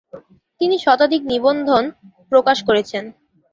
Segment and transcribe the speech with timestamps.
[0.61, 1.67] তিনি শতাধিক নিবন্ধ
[2.31, 3.03] প্রকাশ করেছেন।